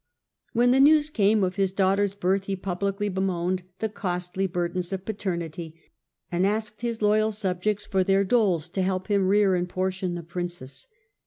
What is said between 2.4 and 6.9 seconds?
he publicly bemoaned the costly burdens of paternity, and asked